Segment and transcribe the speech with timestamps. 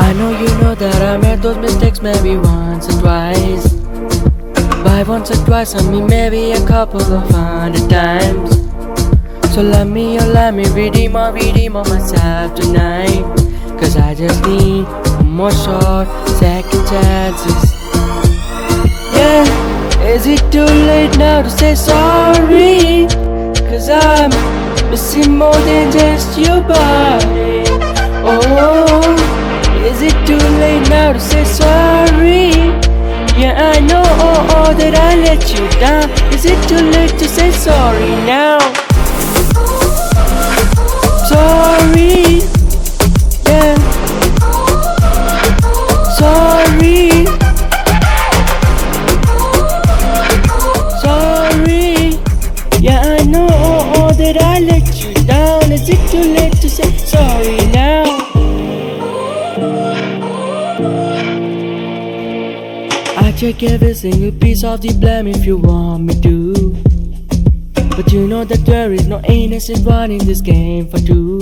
[0.00, 3.72] I know you know that I made those mistakes maybe once or twice.
[4.84, 8.50] By once or twice, I mean maybe a couple of hundred times.
[9.54, 13.24] So let me, oh let me redeem or redeem on myself tonight.
[13.80, 16.06] Cause I just need one more shot,
[16.38, 17.74] second chances.
[19.14, 19.44] Yeah,
[20.14, 23.08] is it too late now to say sorry?
[23.68, 24.30] Cause I'm
[24.90, 27.64] missing more than just your body.
[28.30, 29.47] Oh,
[29.88, 32.50] is it too late now to say sorry?
[33.40, 36.10] Yeah, I know oh, oh, that I let you down.
[36.34, 38.58] Is it too late to say sorry now?
[41.30, 42.42] Sorry,
[43.46, 43.74] yeah.
[46.18, 47.24] Sorry,
[51.00, 52.20] sorry.
[52.80, 55.72] Yeah, I know oh, oh, that I let you down.
[55.72, 58.07] Is it too late to say sorry now?
[63.38, 66.72] Take every single piece of the blame if you want me to.
[67.94, 71.38] But you know that there is no innocent one in this game for two.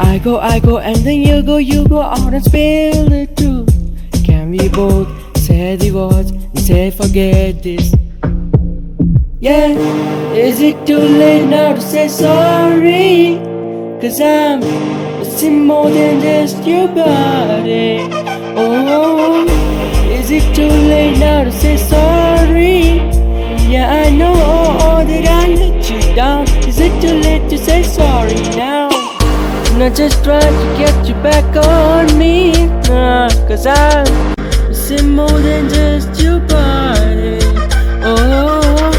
[0.00, 4.24] I go, I go, and then you go, you go out and spill the truth.
[4.24, 7.94] Can we both say the words and say forget this?
[9.40, 9.68] Yeah,
[10.32, 13.36] is it too late now to say sorry?
[14.00, 18.17] Cause I'm missing more than just your body
[20.58, 22.96] too late now to say sorry.
[23.72, 26.48] Yeah, I know oh, that I let you down.
[26.66, 28.88] Is it too late to say sorry now?
[29.70, 32.66] And I just tried to get you back on me.
[32.88, 34.08] Nah, cause I'm
[34.66, 37.38] missing more than just your body.
[38.02, 38.90] Oh,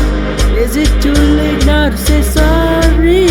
[0.64, 3.28] is it too late now to say sorry?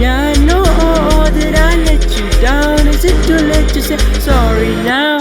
[0.00, 2.88] Yeah, I know oh, that I let you down.
[2.88, 5.13] Is it too late to say sorry now?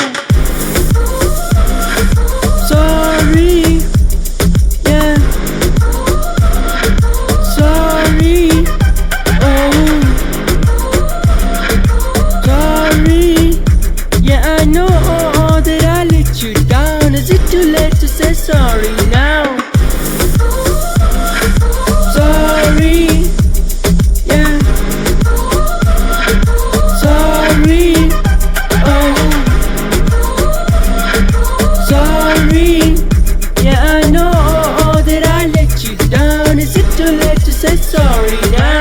[37.94, 38.73] sorry now.